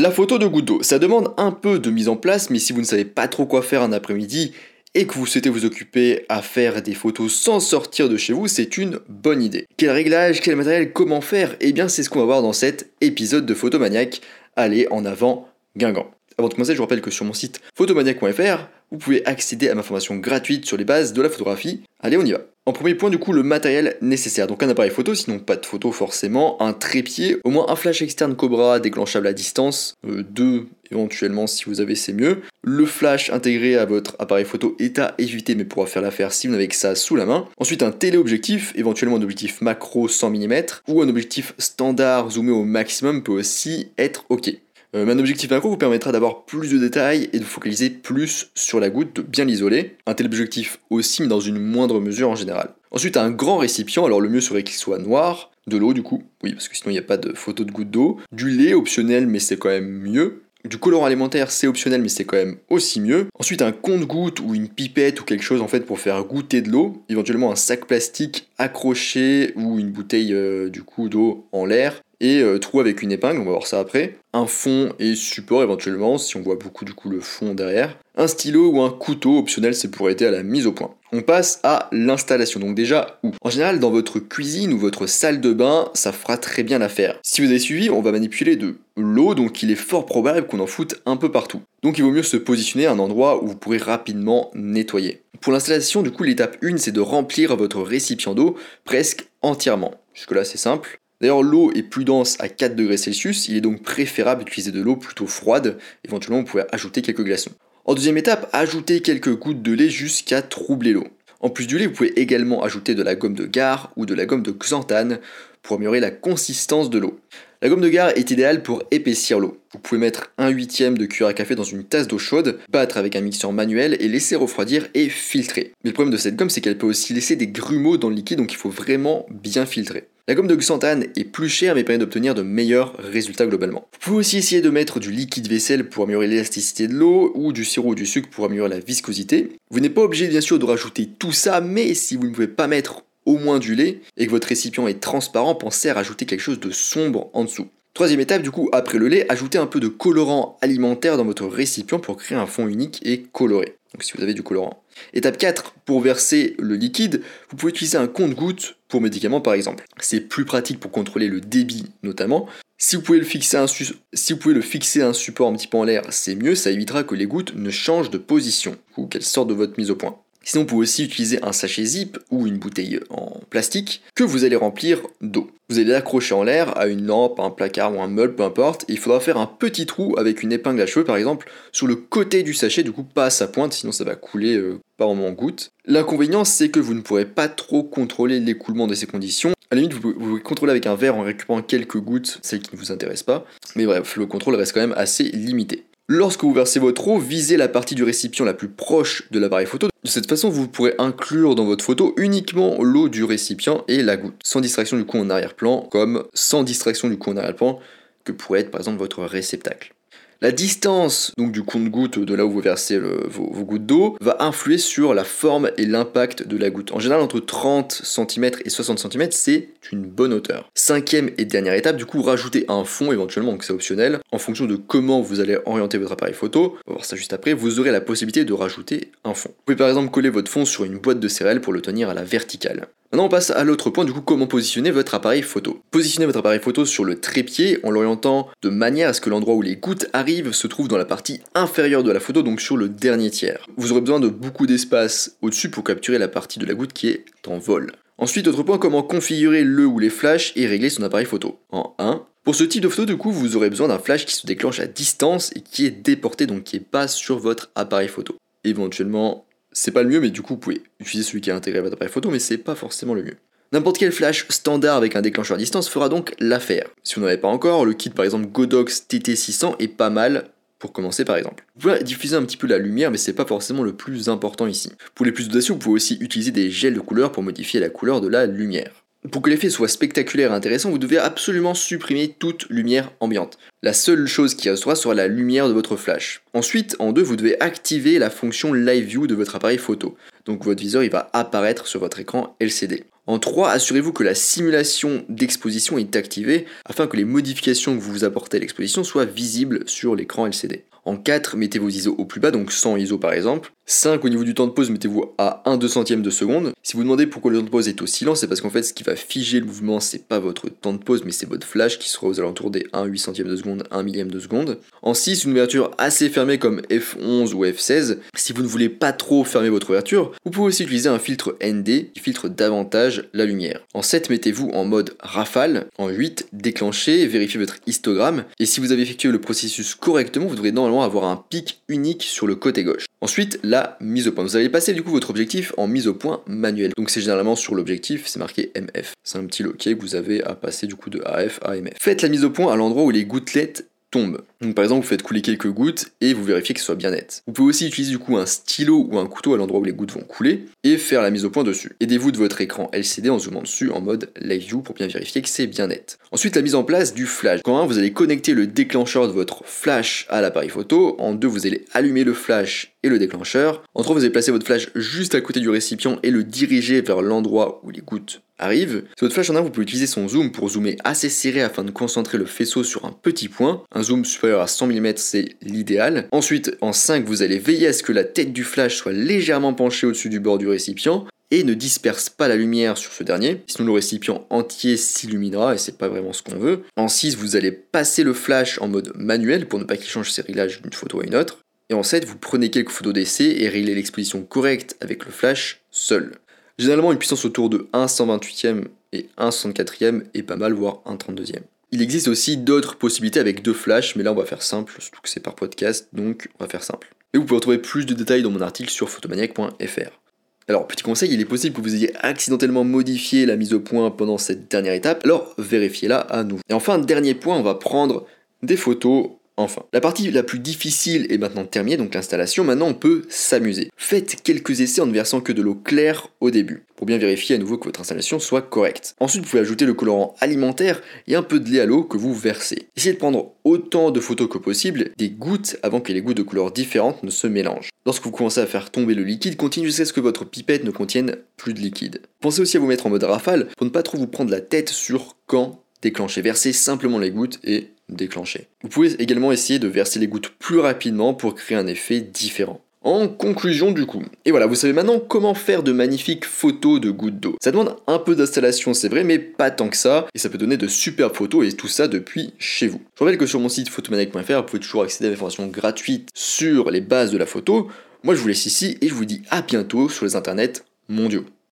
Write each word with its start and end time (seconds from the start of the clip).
La 0.00 0.12
photo 0.12 0.38
de 0.38 0.46
goutte 0.46 0.66
d'eau, 0.66 0.80
ça 0.84 1.00
demande 1.00 1.34
un 1.38 1.50
peu 1.50 1.80
de 1.80 1.90
mise 1.90 2.08
en 2.08 2.14
place, 2.14 2.50
mais 2.50 2.60
si 2.60 2.72
vous 2.72 2.78
ne 2.78 2.86
savez 2.86 3.04
pas 3.04 3.26
trop 3.26 3.46
quoi 3.46 3.62
faire 3.62 3.82
un 3.82 3.92
après-midi 3.92 4.52
et 4.94 5.08
que 5.08 5.14
vous 5.14 5.26
souhaitez 5.26 5.48
vous 5.48 5.64
occuper 5.64 6.24
à 6.28 6.40
faire 6.40 6.82
des 6.82 6.94
photos 6.94 7.34
sans 7.34 7.58
sortir 7.58 8.08
de 8.08 8.16
chez 8.16 8.32
vous, 8.32 8.46
c'est 8.46 8.78
une 8.78 9.00
bonne 9.08 9.42
idée. 9.42 9.66
Quel 9.76 9.90
réglage, 9.90 10.40
quel 10.40 10.54
matériel, 10.54 10.92
comment 10.92 11.20
faire? 11.20 11.56
Eh 11.58 11.72
bien 11.72 11.88
c'est 11.88 12.04
ce 12.04 12.10
qu'on 12.10 12.20
va 12.20 12.26
voir 12.26 12.42
dans 12.42 12.52
cet 12.52 12.92
épisode 13.00 13.44
de 13.44 13.54
Photomaniac. 13.54 14.20
Allez, 14.54 14.86
en 14.92 15.04
avant, 15.04 15.48
Guingamp. 15.76 16.08
Avant 16.38 16.46
de 16.46 16.54
commencer, 16.54 16.74
je 16.74 16.76
vous 16.76 16.84
rappelle 16.84 17.00
que 17.00 17.10
sur 17.10 17.24
mon 17.24 17.32
site 17.32 17.60
photomaniac.fr, 17.74 18.68
vous 18.92 18.98
pouvez 18.98 19.26
accéder 19.26 19.68
à 19.68 19.74
ma 19.74 19.82
formation 19.82 20.14
gratuite 20.14 20.64
sur 20.64 20.76
les 20.76 20.84
bases 20.84 21.12
de 21.12 21.22
la 21.22 21.28
photographie. 21.28 21.82
Allez, 21.98 22.16
on 22.16 22.24
y 22.24 22.30
va. 22.30 22.42
En 22.68 22.72
premier 22.74 22.94
point, 22.94 23.08
du 23.08 23.16
coup, 23.16 23.32
le 23.32 23.42
matériel 23.42 23.96
nécessaire. 24.02 24.46
Donc 24.46 24.62
un 24.62 24.68
appareil 24.68 24.90
photo, 24.90 25.14
sinon 25.14 25.38
pas 25.38 25.56
de 25.56 25.64
photo 25.64 25.90
forcément, 25.90 26.60
un 26.60 26.74
trépied, 26.74 27.38
au 27.44 27.48
moins 27.48 27.64
un 27.70 27.76
flash 27.76 28.02
externe 28.02 28.36
Cobra 28.36 28.78
déclenchable 28.78 29.26
à 29.26 29.32
distance, 29.32 29.94
euh, 30.06 30.22
deux 30.22 30.66
éventuellement 30.90 31.46
si 31.46 31.64
vous 31.64 31.80
avez 31.80 31.94
c'est 31.94 32.12
mieux. 32.12 32.42
Le 32.62 32.84
flash 32.86 33.30
intégré 33.30 33.76
à 33.76 33.84
votre 33.84 34.16
appareil 34.18 34.44
photo 34.44 34.76
est 34.78 34.98
à 34.98 35.14
éviter 35.18 35.54
mais 35.54 35.64
pourra 35.64 35.86
faire 35.86 36.02
l'affaire 36.02 36.32
si 36.32 36.46
vous 36.46 36.52
n'avez 36.52 36.68
que 36.68 36.74
ça 36.74 36.94
sous 36.94 37.16
la 37.16 37.26
main. 37.26 37.46
Ensuite 37.58 37.82
un 37.82 37.90
téléobjectif, 37.90 38.72
éventuellement 38.76 39.16
un 39.16 39.22
objectif 39.22 39.60
macro 39.60 40.08
100 40.08 40.30
mm 40.30 40.54
ou 40.88 41.02
un 41.02 41.08
objectif 41.08 41.54
standard 41.58 42.30
zoomé 42.30 42.52
au 42.52 42.64
maximum 42.64 43.22
peut 43.22 43.32
aussi 43.32 43.88
être 43.98 44.24
ok. 44.28 44.52
Euh, 44.94 45.06
un 45.06 45.18
objectif 45.18 45.50
macro 45.50 45.68
vous 45.68 45.76
permettra 45.76 46.12
d'avoir 46.12 46.44
plus 46.44 46.70
de 46.70 46.78
détails 46.78 47.28
et 47.32 47.38
de 47.38 47.44
focaliser 47.44 47.90
plus 47.90 48.50
sur 48.54 48.80
la 48.80 48.88
goutte, 48.88 49.16
de 49.16 49.22
bien 49.22 49.44
l'isoler. 49.44 49.96
Un 50.06 50.14
tel 50.14 50.26
objectif 50.26 50.78
aussi, 50.90 51.22
mais 51.22 51.28
dans 51.28 51.40
une 51.40 51.58
moindre 51.58 52.00
mesure 52.00 52.30
en 52.30 52.36
général. 52.36 52.70
Ensuite, 52.90 53.16
un 53.16 53.30
grand 53.30 53.58
récipient, 53.58 54.06
alors 54.06 54.20
le 54.20 54.30
mieux 54.30 54.40
serait 54.40 54.62
qu'il 54.62 54.76
soit 54.76 54.98
noir, 54.98 55.50
de 55.66 55.76
l'eau 55.76 55.92
du 55.92 56.02
coup, 56.02 56.22
oui, 56.42 56.52
parce 56.54 56.68
que 56.68 56.76
sinon 56.76 56.90
il 56.90 56.94
n'y 56.94 56.98
a 56.98 57.02
pas 57.02 57.18
de 57.18 57.34
photo 57.34 57.64
de 57.64 57.70
goutte 57.70 57.90
d'eau. 57.90 58.18
Du 58.32 58.48
lait 58.50 58.72
optionnel, 58.72 59.26
mais 59.26 59.38
c'est 59.38 59.58
quand 59.58 59.68
même 59.68 59.88
mieux. 59.88 60.42
Du 60.64 60.78
colorant 60.78 61.04
alimentaire, 61.04 61.52
c'est 61.52 61.66
optionnel, 61.66 62.02
mais 62.02 62.08
c'est 62.08 62.24
quand 62.24 62.36
même 62.36 62.56
aussi 62.68 63.00
mieux. 63.00 63.26
Ensuite, 63.38 63.62
un 63.62 63.70
compte-goutte 63.70 64.40
ou 64.40 64.54
une 64.54 64.68
pipette 64.68 65.20
ou 65.20 65.24
quelque 65.24 65.44
chose 65.44 65.62
en 65.62 65.68
fait 65.68 65.80
pour 65.80 66.00
faire 66.00 66.22
goûter 66.24 66.62
de 66.62 66.70
l'eau. 66.70 67.04
Éventuellement, 67.08 67.52
un 67.52 67.56
sac 67.56 67.86
plastique 67.86 68.48
accroché 68.58 69.52
ou 69.54 69.78
une 69.78 69.90
bouteille 69.90 70.32
euh, 70.32 70.68
du 70.68 70.82
coup 70.82 71.08
d'eau 71.08 71.46
en 71.52 71.64
l'air 71.64 72.02
et 72.20 72.40
euh, 72.40 72.58
trou 72.58 72.80
avec 72.80 73.02
une 73.02 73.12
épingle, 73.12 73.40
on 73.40 73.44
va 73.44 73.52
voir 73.52 73.66
ça 73.66 73.78
après, 73.78 74.16
un 74.32 74.46
fond 74.46 74.92
et 74.98 75.14
support 75.14 75.62
éventuellement, 75.62 76.18
si 76.18 76.36
on 76.36 76.42
voit 76.42 76.56
beaucoup 76.56 76.84
du 76.84 76.94
coup 76.94 77.08
le 77.08 77.20
fond 77.20 77.54
derrière, 77.54 77.96
un 78.16 78.26
stylo 78.26 78.70
ou 78.70 78.80
un 78.80 78.90
couteau 78.90 79.38
optionnel, 79.38 79.74
c'est 79.74 79.90
pour 79.90 80.10
aider 80.10 80.26
à 80.26 80.30
la 80.30 80.42
mise 80.42 80.66
au 80.66 80.72
point. 80.72 80.94
On 81.12 81.22
passe 81.22 81.60
à 81.62 81.88
l'installation, 81.92 82.60
donc 82.60 82.74
déjà 82.74 83.18
où? 83.22 83.30
En 83.40 83.50
général, 83.50 83.78
dans 83.78 83.90
votre 83.90 84.18
cuisine 84.18 84.72
ou 84.72 84.78
votre 84.78 85.06
salle 85.06 85.40
de 85.40 85.52
bain, 85.52 85.88
ça 85.94 86.12
fera 86.12 86.36
très 86.36 86.62
bien 86.62 86.78
l'affaire. 86.78 87.18
Si 87.22 87.40
vous 87.40 87.48
avez 87.48 87.58
suivi, 87.58 87.88
on 87.88 88.02
va 88.02 88.12
manipuler 88.12 88.56
de 88.56 88.76
l'eau, 88.96 89.34
donc 89.34 89.62
il 89.62 89.70
est 89.70 89.76
fort 89.76 90.04
probable 90.04 90.46
qu'on 90.46 90.60
en 90.60 90.66
foute 90.66 90.96
un 91.06 91.16
peu 91.16 91.30
partout. 91.30 91.62
Donc 91.82 91.96
il 91.96 92.02
vaut 92.02 92.10
mieux 92.10 92.22
se 92.22 92.36
positionner 92.36 92.86
à 92.86 92.92
un 92.92 92.98
endroit 92.98 93.42
où 93.42 93.46
vous 93.46 93.56
pourrez 93.56 93.78
rapidement 93.78 94.50
nettoyer. 94.54 95.22
Pour 95.40 95.52
l'installation, 95.52 96.02
du 96.02 96.10
coup, 96.10 96.24
l'étape 96.24 96.56
1, 96.62 96.76
c'est 96.78 96.92
de 96.92 97.00
remplir 97.00 97.56
votre 97.56 97.80
récipient 97.80 98.34
d'eau 98.34 98.56
presque 98.84 99.28
entièrement. 99.40 99.94
Jusque 100.12 100.32
là, 100.32 100.44
c'est 100.44 100.58
simple. 100.58 100.98
D'ailleurs, 101.20 101.42
l'eau 101.42 101.72
est 101.74 101.82
plus 101.82 102.04
dense 102.04 102.36
à 102.38 102.48
4 102.48 102.76
degrés 102.76 102.96
il 102.96 103.56
est 103.56 103.60
donc 103.60 103.82
préférable 103.82 104.44
d'utiliser 104.44 104.70
de 104.70 104.80
l'eau 104.80 104.96
plutôt 104.96 105.26
froide. 105.26 105.78
Éventuellement, 106.04 106.40
vous 106.40 106.46
pouvez 106.46 106.64
ajouter 106.70 107.02
quelques 107.02 107.24
glaçons. 107.24 107.50
En 107.84 107.94
deuxième 107.94 108.18
étape, 108.18 108.48
ajoutez 108.52 109.00
quelques 109.00 109.34
gouttes 109.34 109.62
de 109.62 109.72
lait 109.72 109.88
jusqu'à 109.88 110.42
troubler 110.42 110.92
l'eau. 110.92 111.06
En 111.40 111.50
plus 111.50 111.66
du 111.66 111.78
lait, 111.78 111.86
vous 111.86 111.94
pouvez 111.94 112.20
également 112.20 112.62
ajouter 112.62 112.94
de 112.94 113.02
la 113.02 113.14
gomme 113.14 113.34
de 113.34 113.46
gare 113.46 113.92
ou 113.96 114.06
de 114.06 114.14
la 114.14 114.26
gomme 114.26 114.42
de 114.42 114.52
xanthane 114.52 115.20
pour 115.62 115.76
améliorer 115.76 116.00
la 116.00 116.10
consistance 116.10 116.90
de 116.90 116.98
l'eau. 116.98 117.18
La 117.62 117.68
gomme 117.68 117.80
de 117.80 117.88
gare 117.88 118.10
est 118.10 118.30
idéale 118.30 118.62
pour 118.62 118.84
épaissir 118.92 119.40
l'eau. 119.40 119.58
Vous 119.72 119.80
pouvez 119.80 120.00
mettre 120.00 120.32
un 120.38 120.48
huitième 120.48 120.96
de 120.96 121.06
cuillère 121.06 121.30
à 121.30 121.34
café 121.34 121.56
dans 121.56 121.64
une 121.64 121.82
tasse 121.82 122.06
d'eau 122.06 122.18
chaude, 122.18 122.60
battre 122.70 122.96
avec 122.96 123.16
un 123.16 123.20
mixeur 123.20 123.52
manuel 123.52 123.96
et 123.98 124.06
laisser 124.06 124.36
refroidir 124.36 124.86
et 124.94 125.08
filtrer. 125.08 125.72
Mais 125.82 125.90
le 125.90 125.94
problème 125.94 126.12
de 126.12 126.18
cette 126.18 126.36
gomme, 126.36 126.50
c'est 126.50 126.60
qu'elle 126.60 126.78
peut 126.78 126.86
aussi 126.86 127.14
laisser 127.14 127.34
des 127.34 127.48
grumeaux 127.48 127.96
dans 127.96 128.10
le 128.10 128.14
liquide, 128.14 128.38
donc 128.38 128.52
il 128.52 128.56
faut 128.56 128.70
vraiment 128.70 129.26
bien 129.30 129.66
filtrer. 129.66 130.06
La 130.28 130.34
gomme 130.34 130.46
de 130.46 130.56
xanthane 130.56 131.06
est 131.16 131.24
plus 131.24 131.48
chère 131.48 131.74
mais 131.74 131.84
permet 131.84 132.00
d'obtenir 132.00 132.34
de 132.34 132.42
meilleurs 132.42 132.94
résultats 132.98 133.46
globalement. 133.46 133.88
Vous 133.94 133.98
pouvez 134.00 134.16
aussi 134.18 134.36
essayer 134.36 134.60
de 134.60 134.68
mettre 134.68 135.00
du 135.00 135.10
liquide 135.10 135.48
vaisselle 135.48 135.88
pour 135.88 136.04
améliorer 136.04 136.26
l'élasticité 136.26 136.86
de 136.86 136.92
l'eau 136.92 137.32
ou 137.34 137.50
du 137.54 137.64
sirop 137.64 137.92
ou 137.92 137.94
du 137.94 138.04
sucre 138.04 138.28
pour 138.28 138.44
améliorer 138.44 138.68
la 138.68 138.78
viscosité. 138.78 139.52
Vous 139.70 139.80
n'êtes 139.80 139.94
pas 139.94 140.02
obligé 140.02 140.28
bien 140.28 140.42
sûr 140.42 140.58
de 140.58 140.66
rajouter 140.66 141.08
tout 141.18 141.32
ça 141.32 141.62
mais 141.62 141.94
si 141.94 142.14
vous 142.14 142.26
ne 142.26 142.34
pouvez 142.34 142.46
pas 142.46 142.66
mettre 142.66 143.04
au 143.24 143.38
moins 143.38 143.58
du 143.58 143.74
lait 143.74 144.00
et 144.18 144.26
que 144.26 144.30
votre 144.30 144.48
récipient 144.48 144.86
est 144.86 145.00
transparent, 145.00 145.54
pensez 145.54 145.88
à 145.88 145.94
rajouter 145.94 146.26
quelque 146.26 146.40
chose 146.40 146.60
de 146.60 146.72
sombre 146.72 147.30
en 147.32 147.44
dessous. 147.44 147.68
Troisième 147.94 148.20
étape, 148.20 148.42
du 148.42 148.50
coup, 148.50 148.68
après 148.72 148.98
le 148.98 149.08
lait, 149.08 149.24
ajoutez 149.30 149.56
un 149.56 149.66
peu 149.66 149.80
de 149.80 149.88
colorant 149.88 150.58
alimentaire 150.60 151.16
dans 151.16 151.24
votre 151.24 151.46
récipient 151.46 152.00
pour 152.00 152.18
créer 152.18 152.36
un 152.36 152.46
fond 152.46 152.68
unique 152.68 153.00
et 153.02 153.22
coloré. 153.32 153.76
Donc 153.94 154.04
si 154.04 154.12
vous 154.14 154.22
avez 154.22 154.34
du 154.34 154.42
colorant. 154.42 154.82
Étape 155.12 155.38
4, 155.38 155.74
pour 155.84 156.00
verser 156.00 156.54
le 156.58 156.74
liquide, 156.74 157.22
vous 157.50 157.56
pouvez 157.56 157.70
utiliser 157.70 157.98
un 157.98 158.06
compte-gouttes 158.06 158.76
pour 158.88 159.00
médicaments 159.00 159.40
par 159.40 159.54
exemple. 159.54 159.84
C'est 160.00 160.20
plus 160.20 160.44
pratique 160.44 160.80
pour 160.80 160.90
contrôler 160.90 161.28
le 161.28 161.40
débit 161.40 161.86
notamment. 162.02 162.48
Si 162.80 162.94
vous, 162.94 163.02
pouvez 163.02 163.18
le 163.18 163.24
fixer 163.24 163.56
un 163.56 163.66
si 163.66 164.32
vous 164.32 164.38
pouvez 164.38 164.54
le 164.54 164.60
fixer 164.60 165.02
un 165.02 165.12
support 165.12 165.48
un 165.48 165.56
petit 165.56 165.66
peu 165.66 165.78
en 165.78 165.84
l'air, 165.84 166.04
c'est 166.10 166.36
mieux, 166.36 166.54
ça 166.54 166.70
évitera 166.70 167.02
que 167.02 167.16
les 167.16 167.26
gouttes 167.26 167.54
ne 167.56 167.70
changent 167.70 168.10
de 168.10 168.18
position 168.18 168.76
ou 168.96 169.06
qu'elles 169.06 169.22
sortent 169.22 169.48
de 169.48 169.54
votre 169.54 169.78
mise 169.78 169.90
au 169.90 169.96
point? 169.96 170.16
Sinon, 170.48 170.62
vous 170.62 170.68
pouvez 170.68 170.82
aussi 170.84 171.04
utiliser 171.04 171.44
un 171.44 171.52
sachet 171.52 171.84
zip 171.84 172.18
ou 172.30 172.46
une 172.46 172.56
bouteille 172.56 173.00
en 173.10 173.38
plastique 173.50 174.00
que 174.14 174.24
vous 174.24 174.44
allez 174.44 174.56
remplir 174.56 175.02
d'eau. 175.20 175.50
Vous 175.68 175.78
allez 175.78 175.90
l'accrocher 175.90 176.34
en 176.34 176.42
l'air 176.42 176.74
à 176.78 176.86
une 176.86 177.04
lampe, 177.04 177.38
un 177.38 177.50
placard 177.50 177.94
ou 177.94 178.00
un 178.00 178.08
meuble, 178.08 178.34
peu 178.34 178.44
importe. 178.44 178.86
il 178.88 178.96
faudra 178.96 179.20
faire 179.20 179.36
un 179.36 179.44
petit 179.44 179.84
trou 179.84 180.14
avec 180.16 180.42
une 180.42 180.50
épingle 180.50 180.80
à 180.80 180.86
cheveux, 180.86 181.04
par 181.04 181.18
exemple, 181.18 181.50
sur 181.70 181.86
le 181.86 181.96
côté 181.96 182.42
du 182.42 182.54
sachet, 182.54 182.82
du 182.82 182.92
coup 182.92 183.04
pas 183.04 183.26
à 183.26 183.30
sa 183.30 183.46
pointe, 183.46 183.74
sinon 183.74 183.92
ça 183.92 184.04
va 184.04 184.16
couler 184.16 184.56
euh, 184.56 184.80
par 184.96 185.08
moment 185.08 185.26
en 185.26 185.32
goutte. 185.32 185.70
L'inconvénient, 185.84 186.46
c'est 186.46 186.70
que 186.70 186.80
vous 186.80 186.94
ne 186.94 187.02
pourrez 187.02 187.26
pas 187.26 187.48
trop 187.48 187.82
contrôler 187.82 188.40
l'écoulement 188.40 188.86
de 188.86 188.94
ces 188.94 189.06
conditions. 189.06 189.52
À 189.70 189.74
la 189.74 189.82
limite, 189.82 189.98
vous 189.98 190.14
pouvez 190.14 190.40
contrôler 190.40 190.70
avec 190.70 190.86
un 190.86 190.94
verre 190.94 191.16
en 191.16 191.24
récupérant 191.24 191.60
quelques 191.60 191.98
gouttes, 191.98 192.38
celles 192.40 192.60
qui 192.60 192.74
ne 192.74 192.80
vous 192.80 192.90
intéressent 192.90 193.24
pas. 193.24 193.44
Mais 193.76 193.84
bref, 193.84 194.16
le 194.16 194.24
contrôle 194.24 194.54
reste 194.54 194.72
quand 194.72 194.80
même 194.80 194.94
assez 194.96 195.24
limité. 195.24 195.84
Lorsque 196.10 196.42
vous 196.42 196.54
versez 196.54 196.80
votre 196.80 197.06
eau, 197.08 197.18
visez 197.18 197.58
la 197.58 197.68
partie 197.68 197.94
du 197.94 198.02
récipient 198.02 198.46
la 198.46 198.54
plus 198.54 198.68
proche 198.68 199.30
de 199.30 199.38
l'appareil 199.38 199.66
photo. 199.66 199.88
De 200.02 200.08
cette 200.08 200.26
façon, 200.26 200.48
vous 200.48 200.66
pourrez 200.66 200.94
inclure 200.96 201.54
dans 201.54 201.66
votre 201.66 201.84
photo 201.84 202.14
uniquement 202.16 202.82
l'eau 202.82 203.10
du 203.10 203.24
récipient 203.24 203.84
et 203.88 204.02
la 204.02 204.16
goutte, 204.16 204.40
sans 204.42 204.62
distraction 204.62 204.96
du 204.96 205.04
coup 205.04 205.18
en 205.18 205.28
arrière-plan, 205.28 205.82
comme 205.90 206.24
sans 206.32 206.62
distraction 206.62 207.10
du 207.10 207.18
coup 207.18 207.30
en 207.30 207.36
arrière-plan 207.36 207.78
que 208.24 208.32
pourrait 208.32 208.60
être 208.60 208.70
par 208.70 208.80
exemple 208.80 208.96
votre 208.96 209.22
réceptacle. 209.22 209.92
La 210.40 210.52
distance 210.52 211.32
donc 211.36 211.50
du 211.50 211.64
compte-goutte 211.64 212.20
de 212.20 212.32
là 212.32 212.46
où 212.46 212.50
vous 212.52 212.60
versez 212.60 212.96
vos, 212.96 213.64
gouttes 213.64 213.86
d'eau 213.86 214.16
va 214.20 214.36
influer 214.38 214.78
sur 214.78 215.12
la 215.12 215.24
forme 215.24 215.72
et 215.76 215.84
l'impact 215.84 216.46
de 216.46 216.56
la 216.56 216.70
goutte. 216.70 216.92
En 216.92 217.00
général, 217.00 217.24
entre 217.24 217.40
30 217.40 217.90
cm 218.04 218.50
et 218.64 218.70
60 218.70 219.00
cm, 219.00 219.28
c'est 219.32 219.70
une 219.90 220.04
bonne 220.04 220.32
hauteur. 220.32 220.70
Cinquième 220.76 221.30
et 221.38 221.44
dernière 221.44 221.74
étape, 221.74 221.96
du 221.96 222.06
coup, 222.06 222.22
rajouter 222.22 222.66
un 222.68 222.84
fond 222.84 223.10
éventuellement, 223.10 223.50
donc 223.50 223.64
c'est 223.64 223.72
optionnel. 223.72 224.20
En 224.30 224.38
fonction 224.38 224.66
de 224.66 224.76
comment 224.76 225.20
vous 225.20 225.40
allez 225.40 225.58
orienter 225.66 225.98
votre 225.98 226.12
appareil 226.12 226.34
photo, 226.34 226.76
on 226.86 226.92
va 226.92 226.94
voir 226.98 227.04
ça 227.04 227.16
juste 227.16 227.32
après, 227.32 227.52
vous 227.52 227.80
aurez 227.80 227.90
la 227.90 228.00
possibilité 228.00 228.44
de 228.44 228.52
rajouter 228.52 229.10
un 229.24 229.34
fond. 229.34 229.48
Vous 229.48 229.64
pouvez 229.66 229.76
par 229.76 229.88
exemple 229.88 230.12
coller 230.12 230.30
votre 230.30 230.50
fond 230.50 230.64
sur 230.64 230.84
une 230.84 230.98
boîte 230.98 231.18
de 231.18 231.26
céréales 231.26 231.60
pour 231.60 231.72
le 231.72 231.80
tenir 231.80 232.10
à 232.10 232.14
la 232.14 232.22
verticale. 232.22 232.86
Maintenant 233.10 233.24
on 233.24 233.30
passe 233.30 233.50
à 233.50 233.64
l'autre 233.64 233.88
point, 233.88 234.04
du 234.04 234.12
coup 234.12 234.20
comment 234.20 234.46
positionner 234.46 234.90
votre 234.90 235.14
appareil 235.14 235.40
photo. 235.40 235.80
Positionnez 235.90 236.26
votre 236.26 236.40
appareil 236.40 236.60
photo 236.60 236.84
sur 236.84 237.04
le 237.04 237.18
trépied 237.18 237.78
en 237.82 237.90
l'orientant 237.90 238.50
de 238.60 238.68
manière 238.68 239.08
à 239.08 239.12
ce 239.14 239.22
que 239.22 239.30
l'endroit 239.30 239.54
où 239.54 239.62
les 239.62 239.76
gouttes 239.76 240.08
arrivent 240.12 240.52
se 240.52 240.66
trouve 240.66 240.88
dans 240.88 240.98
la 240.98 241.06
partie 241.06 241.40
inférieure 241.54 242.02
de 242.02 242.12
la 242.12 242.20
photo, 242.20 242.42
donc 242.42 242.60
sur 242.60 242.76
le 242.76 242.90
dernier 242.90 243.30
tiers. 243.30 243.66
Vous 243.78 243.92
aurez 243.92 244.02
besoin 244.02 244.20
de 244.20 244.28
beaucoup 244.28 244.66
d'espace 244.66 245.36
au-dessus 245.40 245.70
pour 245.70 245.84
capturer 245.84 246.18
la 246.18 246.28
partie 246.28 246.58
de 246.58 246.66
la 246.66 246.74
goutte 246.74 246.92
qui 246.92 247.08
est 247.08 247.24
en 247.46 247.58
vol. 247.58 247.92
Ensuite, 248.18 248.46
autre 248.46 248.62
point, 248.62 248.78
comment 248.78 249.02
configurer 249.02 249.64
le 249.64 249.86
ou 249.86 249.98
les 249.98 250.10
flashs 250.10 250.52
et 250.56 250.66
régler 250.66 250.90
son 250.90 251.02
appareil 251.02 251.24
photo. 251.24 251.60
En 251.70 251.94
1, 251.98 252.26
pour 252.44 252.54
ce 252.54 252.64
type 252.64 252.82
de 252.82 252.88
photo, 252.88 253.06
du 253.06 253.16
coup, 253.16 253.30
vous 253.30 253.56
aurez 253.56 253.70
besoin 253.70 253.88
d'un 253.88 253.98
flash 253.98 254.26
qui 254.26 254.34
se 254.34 254.46
déclenche 254.46 254.80
à 254.80 254.86
distance 254.86 255.50
et 255.54 255.60
qui 255.60 255.86
est 255.86 255.90
déporté, 255.90 256.46
donc 256.46 256.64
qui 256.64 256.76
est 256.76 256.80
pas 256.80 257.08
sur 257.08 257.38
votre 257.38 257.70
appareil 257.74 258.08
photo. 258.08 258.36
Éventuellement, 258.64 259.46
c'est 259.80 259.92
pas 259.92 260.02
le 260.02 260.08
mieux, 260.08 260.20
mais 260.20 260.30
du 260.30 260.42
coup, 260.42 260.54
vous 260.54 260.60
pouvez 260.60 260.82
utiliser 260.98 261.28
celui 261.28 261.40
qui 261.40 261.50
est 261.50 261.52
intégré 261.52 261.80
votre 261.80 261.94
appareil 261.94 262.12
photo, 262.12 262.30
mais 262.30 262.40
c'est 262.40 262.58
pas 262.58 262.74
forcément 262.74 263.14
le 263.14 263.22
mieux. 263.22 263.36
N'importe 263.70 263.98
quel 263.98 264.12
flash 264.12 264.46
standard 264.48 264.96
avec 264.96 265.14
un 265.14 265.20
déclencheur 265.20 265.56
à 265.56 265.58
distance 265.58 265.88
fera 265.88 266.08
donc 266.08 266.34
l'affaire. 266.40 266.88
Si 267.04 267.14
vous 267.14 267.20
n'en 267.20 267.26
avez 267.28 267.36
pas 267.36 267.48
encore, 267.48 267.84
le 267.84 267.92
kit 267.92 268.10
par 268.10 268.24
exemple 268.24 268.46
Godox 268.46 269.06
TT600 269.08 269.76
est 269.78 269.88
pas 269.88 270.10
mal 270.10 270.48
pour 270.78 270.92
commencer 270.92 271.24
par 271.24 271.36
exemple. 271.36 271.64
Vous 271.76 271.88
pouvez 271.88 272.02
diffuser 272.02 272.34
un 272.34 272.42
petit 272.42 272.56
peu 272.56 272.66
la 272.66 272.78
lumière, 272.78 273.10
mais 273.10 273.18
c'est 273.18 273.34
pas 273.34 273.44
forcément 273.44 273.82
le 273.82 273.92
plus 273.92 274.28
important 274.28 274.66
ici. 274.66 274.90
Pour 275.14 275.26
les 275.26 275.32
plus 275.32 275.46
audacieux, 275.48 275.74
vous 275.74 275.78
pouvez 275.78 275.96
aussi 275.96 276.16
utiliser 276.20 276.50
des 276.50 276.70
gels 276.70 276.94
de 276.94 277.00
couleur 277.00 277.30
pour 277.30 277.42
modifier 277.42 277.78
la 277.78 277.90
couleur 277.90 278.20
de 278.20 278.28
la 278.28 278.46
lumière. 278.46 279.04
Pour 279.30 279.42
que 279.42 279.50
l'effet 279.50 279.68
soit 279.68 279.88
spectaculaire 279.88 280.52
et 280.52 280.54
intéressant, 280.54 280.90
vous 280.90 280.98
devez 280.98 281.18
absolument 281.18 281.74
supprimer 281.74 282.34
toute 282.38 282.66
lumière 282.70 283.10
ambiante. 283.20 283.58
La 283.82 283.92
seule 283.92 284.26
chose 284.26 284.54
qui 284.54 284.70
restera 284.70 284.94
sera 284.94 285.14
la 285.14 285.28
lumière 285.28 285.68
de 285.68 285.72
votre 285.72 285.96
flash. 285.96 286.42
Ensuite, 286.54 286.96
en 286.98 287.12
deux, 287.12 287.22
vous 287.22 287.36
devez 287.36 287.60
activer 287.60 288.18
la 288.18 288.30
fonction 288.30 288.72
Live 288.72 289.06
View 289.06 289.26
de 289.26 289.34
votre 289.34 289.56
appareil 289.56 289.78
photo. 289.78 290.16
Donc 290.46 290.64
votre 290.64 290.80
viseur 290.80 291.02
il 291.02 291.10
va 291.10 291.30
apparaître 291.32 291.86
sur 291.86 292.00
votre 292.00 292.20
écran 292.20 292.56
LCD. 292.60 293.04
En 293.26 293.38
3, 293.38 293.70
assurez-vous 293.70 294.14
que 294.14 294.24
la 294.24 294.34
simulation 294.34 295.24
d'exposition 295.28 295.98
est 295.98 296.16
activée 296.16 296.64
afin 296.86 297.06
que 297.06 297.16
les 297.16 297.26
modifications 297.26 297.94
que 297.94 298.02
vous 298.02 298.24
apportez 298.24 298.56
à 298.56 298.60
l'exposition 298.60 299.04
soient 299.04 299.26
visibles 299.26 299.82
sur 299.86 300.16
l'écran 300.16 300.46
LCD. 300.46 300.84
En 301.04 301.16
4, 301.16 301.56
mettez 301.56 301.78
vos 301.78 301.88
ISO 301.88 302.14
au 302.16 302.24
plus 302.24 302.40
bas, 302.40 302.50
donc 302.50 302.72
100 302.72 302.96
ISO 302.96 303.18
par 303.18 303.32
exemple. 303.32 303.72
5, 303.90 304.22
au 304.22 304.28
niveau 304.28 304.44
du 304.44 304.52
temps 304.52 304.66
de 304.66 304.72
pause, 304.72 304.90
mettez-vous 304.90 305.32
à 305.38 305.62
1 305.64 305.78
2 305.78 305.88
centième 305.88 306.20
de 306.20 306.28
seconde. 306.28 306.72
Si 306.82 306.94
vous 306.94 307.04
demandez 307.04 307.26
pourquoi 307.26 307.50
le 307.50 307.56
temps 307.56 307.64
de 307.64 307.70
pause 307.70 307.88
est 307.88 308.02
aussi 308.02 308.26
lent, 308.26 308.34
c'est 308.34 308.46
parce 308.46 308.60
qu'en 308.60 308.68
fait, 308.68 308.82
ce 308.82 308.92
qui 308.92 309.02
va 309.02 309.16
figer 309.16 309.60
le 309.60 309.66
mouvement, 309.66 309.98
c'est 309.98 310.28
pas 310.28 310.38
votre 310.38 310.68
temps 310.68 310.92
de 310.92 310.98
pause, 310.98 311.22
mais 311.24 311.32
c'est 311.32 311.48
votre 311.48 311.66
flash 311.66 311.98
qui 311.98 312.10
sera 312.10 312.26
aux 312.26 312.38
alentours 312.38 312.70
des 312.70 312.86
1 312.92 313.04
8 313.04 313.18
centième 313.18 313.48
de 313.48 313.56
seconde, 313.56 313.84
1 313.90 314.02
millième 314.02 314.30
de 314.30 314.40
seconde. 314.40 314.78
En 315.00 315.14
6, 315.14 315.44
une 315.44 315.52
ouverture 315.52 315.90
assez 315.96 316.28
fermée 316.28 316.58
comme 316.58 316.82
F11 316.90 317.54
ou 317.54 317.64
F16. 317.64 318.18
Si 318.34 318.52
vous 318.52 318.60
ne 318.60 318.66
voulez 318.66 318.90
pas 318.90 319.14
trop 319.14 319.42
fermer 319.42 319.70
votre 319.70 319.88
ouverture, 319.88 320.32
vous 320.44 320.50
pouvez 320.50 320.66
aussi 320.66 320.82
utiliser 320.82 321.08
un 321.08 321.18
filtre 321.18 321.56
ND 321.64 322.12
qui 322.12 322.20
filtre 322.20 322.50
davantage 322.50 323.24
la 323.32 323.46
lumière. 323.46 323.80
En 323.94 324.02
7, 324.02 324.28
mettez-vous 324.28 324.68
en 324.68 324.84
mode 324.84 325.16
rafale. 325.20 325.86
En 325.96 326.10
8, 326.10 326.48
déclenchez, 326.52 327.26
vérifiez 327.26 327.58
votre 327.58 327.76
histogramme. 327.86 328.44
Et 328.58 328.66
si 328.66 328.80
vous 328.80 328.92
avez 328.92 329.00
effectué 329.00 329.30
le 329.30 329.40
processus 329.40 329.94
correctement, 329.94 330.44
vous 330.44 330.56
devrez 330.56 330.72
normalement 330.72 331.04
avoir 331.04 331.24
un 331.24 331.42
pic 331.48 331.80
unique 331.88 332.24
sur 332.24 332.46
le 332.46 332.54
côté 332.54 332.84
gauche. 332.84 333.06
Ensuite, 333.20 333.58
mise 334.00 334.28
au 334.28 334.32
point. 334.32 334.44
Vous 334.44 334.56
allez 334.56 334.68
passer 334.68 334.92
du 334.92 335.02
coup 335.02 335.10
votre 335.10 335.30
objectif 335.30 335.72
en 335.76 335.86
mise 335.86 336.08
au 336.08 336.14
point 336.14 336.42
manuelle. 336.46 336.92
Donc 336.96 337.10
c'est 337.10 337.20
généralement 337.20 337.56
sur 337.56 337.74
l'objectif, 337.74 338.26
c'est 338.26 338.38
marqué 338.38 338.72
MF. 338.76 339.14
C'est 339.24 339.38
un 339.38 339.44
petit 339.46 339.62
loquet 339.62 339.96
que 339.96 340.00
vous 340.00 340.14
avez 340.14 340.42
à 340.44 340.54
passer 340.54 340.86
du 340.86 340.94
coup 340.94 341.10
de 341.10 341.22
AF 341.24 341.60
à 341.62 341.76
MF. 341.76 341.94
Faites 342.00 342.22
la 342.22 342.28
mise 342.28 342.44
au 342.44 342.50
point 342.50 342.72
à 342.72 342.76
l'endroit 342.76 343.04
où 343.04 343.10
les 343.10 343.24
gouttelettes 343.24 343.88
tombe. 344.10 344.42
Donc 344.60 344.74
par 344.74 344.84
exemple, 344.84 345.02
vous 345.02 345.08
faites 345.08 345.22
couler 345.22 345.40
quelques 345.40 345.70
gouttes 345.70 346.06
et 346.20 346.34
vous 346.34 346.42
vérifiez 346.42 346.74
que 346.74 346.80
ce 346.80 346.86
soit 346.86 346.96
bien 346.96 347.10
net. 347.10 347.42
Vous 347.46 347.52
pouvez 347.52 347.68
aussi 347.68 347.86
utiliser 347.86 348.10
du 348.10 348.18
coup 348.18 348.36
un 348.36 348.46
stylo 348.46 349.06
ou 349.08 349.18
un 349.18 349.26
couteau 349.26 349.54
à 349.54 349.56
l'endroit 349.56 349.80
où 349.80 349.84
les 349.84 349.92
gouttes 349.92 350.12
vont 350.12 350.22
couler 350.22 350.64
et 350.82 350.96
faire 350.96 351.22
la 351.22 351.30
mise 351.30 351.44
au 351.44 351.50
point 351.50 351.64
dessus. 351.64 351.94
Aidez-vous 352.00 352.32
de 352.32 352.38
votre 352.38 352.60
écran 352.60 352.90
LCD 352.92 353.30
en 353.30 353.38
zoomant 353.38 353.62
dessus 353.62 353.90
en 353.90 354.00
mode 354.00 354.30
live 354.40 354.62
view 354.62 354.82
pour 354.82 354.94
bien 354.94 355.06
vérifier 355.06 355.42
que 355.42 355.48
c'est 355.48 355.68
bien 355.68 355.86
net. 355.86 356.18
Ensuite, 356.32 356.56
la 356.56 356.62
mise 356.62 356.74
en 356.74 356.82
place 356.82 357.14
du 357.14 357.26
flash. 357.26 357.60
En 357.64 357.78
1, 357.78 357.86
vous 357.86 357.98
allez 357.98 358.12
connecter 358.12 358.54
le 358.54 358.66
déclencheur 358.66 359.28
de 359.28 359.32
votre 359.32 359.62
flash 359.64 360.26
à 360.28 360.40
l'appareil 360.40 360.70
photo. 360.70 361.14
En 361.18 361.34
2, 361.34 361.46
vous 361.46 361.66
allez 361.66 361.84
allumer 361.92 362.24
le 362.24 362.34
flash 362.34 362.94
et 363.04 363.08
le 363.08 363.18
déclencheur. 363.18 363.84
En 363.94 364.02
3, 364.02 364.14
vous 364.14 364.22
allez 364.22 364.30
placer 364.30 364.50
votre 364.50 364.66
flash 364.66 364.90
juste 364.96 365.34
à 365.36 365.40
côté 365.40 365.60
du 365.60 365.70
récipient 365.70 366.18
et 366.22 366.30
le 366.30 366.42
diriger 366.42 367.00
vers 367.00 367.22
l'endroit 367.22 367.80
où 367.84 367.90
les 367.90 368.00
gouttes 368.00 368.42
arrive. 368.58 369.04
Si 369.16 369.24
votre 369.24 369.34
flash 369.34 369.50
en 369.50 369.56
a, 369.56 369.60
vous 369.60 369.70
pouvez 369.70 369.84
utiliser 369.84 370.06
son 370.06 370.28
zoom 370.28 370.50
pour 370.50 370.68
zoomer 370.68 370.96
assez 371.04 371.28
serré 371.28 371.62
afin 371.62 371.84
de 371.84 371.90
concentrer 371.90 372.38
le 372.38 372.44
faisceau 372.44 372.82
sur 372.82 373.04
un 373.04 373.12
petit 373.12 373.48
point. 373.48 373.84
Un 373.94 374.02
zoom 374.02 374.24
supérieur 374.24 374.47
à 374.54 374.66
100 374.66 374.86
mm, 374.88 375.12
c'est 375.16 375.56
l'idéal. 375.62 376.28
Ensuite, 376.32 376.76
en 376.80 376.92
5, 376.92 377.24
vous 377.24 377.42
allez 377.42 377.58
veiller 377.58 377.88
à 377.88 377.92
ce 377.92 378.02
que 378.02 378.12
la 378.12 378.24
tête 378.24 378.52
du 378.52 378.64
flash 378.64 378.96
soit 378.96 379.12
légèrement 379.12 379.74
penchée 379.74 380.06
au-dessus 380.06 380.28
du 380.28 380.40
bord 380.40 380.58
du 380.58 380.68
récipient 380.68 381.26
et 381.50 381.64
ne 381.64 381.74
disperse 381.74 382.28
pas 382.28 382.48
la 382.48 382.56
lumière 382.56 382.98
sur 382.98 383.12
ce 383.12 383.22
dernier, 383.22 383.62
sinon 383.66 383.86
le 383.86 383.92
récipient 383.94 384.46
entier 384.50 384.96
s'illuminera 384.96 385.74
et 385.74 385.78
c'est 385.78 385.96
pas 385.96 386.08
vraiment 386.08 386.32
ce 386.32 386.42
qu'on 386.42 386.58
veut. 386.58 386.82
En 386.96 387.08
6, 387.08 387.36
vous 387.36 387.56
allez 387.56 387.72
passer 387.72 388.22
le 388.22 388.34
flash 388.34 388.80
en 388.80 388.88
mode 388.88 389.12
manuel 389.14 389.66
pour 389.66 389.78
ne 389.78 389.84
pas 389.84 389.96
qu'il 389.96 390.10
change 390.10 390.30
ses 390.30 390.42
réglages 390.42 390.82
d'une 390.82 390.92
photo 390.92 391.20
à 391.20 391.24
une 391.24 391.34
autre. 391.34 391.58
Et 391.90 391.94
en 391.94 392.02
7, 392.02 392.26
vous 392.26 392.36
prenez 392.36 392.70
quelques 392.70 392.90
photos 392.90 393.14
d'essai 393.14 393.56
et 393.60 393.68
réglez 393.68 393.94
l'exposition 393.94 394.42
correcte 394.42 394.96
avec 395.00 395.24
le 395.24 395.30
flash 395.30 395.80
seul. 395.90 396.32
Généralement, 396.78 397.12
une 397.12 397.18
puissance 397.18 397.46
autour 397.46 397.70
de 397.70 397.88
1 397.94 398.06
128e 398.06 398.84
et 399.12 399.28
1 399.38 399.48
64e 399.48 400.22
est 400.34 400.42
pas 400.42 400.56
mal, 400.56 400.74
voire 400.74 401.00
1 401.06 401.14
32e. 401.16 401.62
Il 401.90 402.02
existe 402.02 402.28
aussi 402.28 402.56
d'autres 402.56 402.96
possibilités 402.96 403.40
avec 403.40 403.62
deux 403.62 403.72
flashs, 403.72 404.14
mais 404.16 404.22
là 404.22 404.32
on 404.32 404.36
va 404.36 404.44
faire 404.44 404.62
simple, 404.62 404.94
surtout 404.98 405.22
que 405.22 405.28
c'est 405.28 405.40
par 405.40 405.54
podcast, 405.54 406.08
donc 406.12 406.48
on 406.58 406.64
va 406.64 406.68
faire 406.68 406.82
simple. 406.82 407.14
Et 407.32 407.38
vous 407.38 407.44
pouvez 407.44 407.56
retrouver 407.56 407.78
plus 407.78 408.06
de 408.06 408.14
détails 408.14 408.42
dans 408.42 408.50
mon 408.50 408.60
article 408.60 408.90
sur 408.90 409.08
photomaniac.fr. 409.08 410.20
Alors, 410.68 410.86
petit 410.86 411.02
conseil, 411.02 411.32
il 411.32 411.40
est 411.40 411.46
possible 411.46 411.74
que 411.74 411.80
vous 411.80 411.94
ayez 411.94 412.14
accidentellement 412.16 412.84
modifié 412.84 413.46
la 413.46 413.56
mise 413.56 413.72
au 413.72 413.80
point 413.80 414.10
pendant 414.10 414.36
cette 414.36 414.70
dernière 414.70 414.92
étape, 414.92 415.24
alors 415.24 415.54
vérifiez-la 415.56 416.18
à 416.18 416.44
nouveau. 416.44 416.60
Et 416.68 416.74
enfin, 416.74 416.98
dernier 416.98 417.34
point, 417.34 417.56
on 417.56 417.62
va 417.62 417.74
prendre 417.74 418.26
des 418.62 418.76
photos 418.76 419.30
Enfin, 419.58 419.82
la 419.92 420.00
partie 420.00 420.30
la 420.30 420.44
plus 420.44 420.60
difficile 420.60 421.26
est 421.30 421.36
maintenant 421.36 421.64
terminée, 421.64 421.96
donc 421.96 422.14
l'installation. 422.14 422.62
Maintenant, 422.62 422.86
on 422.86 422.94
peut 422.94 423.22
s'amuser. 423.28 423.90
Faites 423.96 424.40
quelques 424.44 424.80
essais 424.80 425.00
en 425.00 425.06
ne 425.06 425.12
versant 425.12 425.40
que 425.40 425.52
de 425.52 425.62
l'eau 425.62 425.74
claire 425.74 426.28
au 426.40 426.52
début, 426.52 426.84
pour 426.94 427.06
bien 427.06 427.18
vérifier 427.18 427.56
à 427.56 427.58
nouveau 427.58 427.76
que 427.76 427.86
votre 427.86 428.00
installation 428.00 428.38
soit 428.38 428.62
correcte. 428.62 429.16
Ensuite, 429.18 429.42
vous 429.42 429.50
pouvez 429.50 429.62
ajouter 429.62 429.84
le 429.84 429.94
colorant 429.94 430.36
alimentaire 430.38 431.02
et 431.26 431.34
un 431.34 431.42
peu 431.42 431.58
de 431.58 431.68
lait 431.68 431.80
à 431.80 431.86
l'eau 431.86 432.04
que 432.04 432.16
vous 432.16 432.32
versez. 432.32 432.88
Essayez 432.96 433.14
de 433.14 433.18
prendre 433.18 433.56
autant 433.64 434.12
de 434.12 434.20
photos 434.20 434.48
que 434.48 434.58
possible 434.58 435.10
des 435.18 435.30
gouttes 435.30 435.76
avant 435.82 436.00
que 436.00 436.12
les 436.12 436.22
gouttes 436.22 436.36
de 436.36 436.44
couleurs 436.44 436.70
différentes 436.70 437.24
ne 437.24 437.30
se 437.30 437.48
mélangent. 437.48 437.90
Lorsque 438.06 438.22
vous 438.22 438.30
commencez 438.30 438.60
à 438.60 438.66
faire 438.66 438.92
tomber 438.92 439.14
le 439.14 439.24
liquide, 439.24 439.56
continuez 439.56 439.88
jusqu'à 439.88 440.04
ce 440.04 440.12
que 440.12 440.20
votre 440.20 440.44
pipette 440.44 440.84
ne 440.84 440.92
contienne 440.92 441.34
plus 441.56 441.74
de 441.74 441.80
liquide. 441.80 442.22
Pensez 442.40 442.60
aussi 442.60 442.76
à 442.76 442.80
vous 442.80 442.86
mettre 442.86 443.06
en 443.06 443.10
mode 443.10 443.24
rafale 443.24 443.66
pour 443.76 443.86
ne 443.86 443.90
pas 443.90 444.04
trop 444.04 444.18
vous 444.18 444.28
prendre 444.28 444.52
la 444.52 444.60
tête 444.60 444.90
sur 444.90 445.36
quand 445.46 445.82
déclencher. 446.00 446.42
Versez 446.42 446.72
simplement 446.72 447.18
les 447.18 447.32
gouttes 447.32 447.58
et 447.64 447.88
déclencher. 448.08 448.68
Vous 448.82 448.88
pouvez 448.88 449.20
également 449.20 449.52
essayer 449.52 449.78
de 449.78 449.88
verser 449.88 450.18
les 450.18 450.26
gouttes 450.26 450.50
plus 450.58 450.78
rapidement 450.78 451.34
pour 451.34 451.54
créer 451.54 451.76
un 451.76 451.86
effet 451.86 452.20
différent. 452.20 452.80
En 453.02 453.28
conclusion 453.28 453.92
du 453.92 454.06
coup, 454.06 454.24
et 454.44 454.50
voilà, 454.50 454.66
vous 454.66 454.74
savez 454.74 454.92
maintenant 454.92 455.20
comment 455.20 455.54
faire 455.54 455.84
de 455.84 455.92
magnifiques 455.92 456.44
photos 456.44 457.00
de 457.00 457.10
gouttes 457.10 457.38
d'eau. 457.38 457.56
Ça 457.62 457.70
demande 457.70 457.96
un 458.08 458.18
peu 458.18 458.34
d'installation, 458.34 458.92
c'est 458.92 459.08
vrai, 459.08 459.22
mais 459.22 459.38
pas 459.38 459.70
tant 459.70 459.88
que 459.88 459.96
ça, 459.96 460.26
et 460.34 460.38
ça 460.38 460.48
peut 460.48 460.58
donner 460.58 460.76
de 460.76 460.88
superbes 460.88 461.34
photos 461.34 461.66
et 461.66 461.76
tout 461.76 461.86
ça 461.86 462.08
depuis 462.08 462.52
chez 462.58 462.88
vous. 462.88 463.00
Je 463.16 463.22
rappelle 463.22 463.38
que 463.38 463.46
sur 463.46 463.60
mon 463.60 463.68
site 463.68 463.88
photomaniac.fr, 463.88 464.56
vous 464.56 464.62
pouvez 464.64 464.80
toujours 464.80 465.04
accéder 465.04 465.26
à 465.26 465.30
des 465.30 465.36
informations 465.36 465.68
gratuites 465.68 466.28
sur 466.34 466.90
les 466.90 467.00
bases 467.00 467.30
de 467.30 467.38
la 467.38 467.46
photo. 467.46 467.88
Moi 468.24 468.34
je 468.34 468.40
vous 468.40 468.48
laisse 468.48 468.66
ici 468.66 468.98
et 469.00 469.08
je 469.08 469.14
vous 469.14 469.24
dis 469.24 469.42
à 469.48 469.62
bientôt 469.62 470.08
sur 470.08 470.24
les 470.24 470.34
internets 470.34 470.82
mondiaux. 471.08 471.44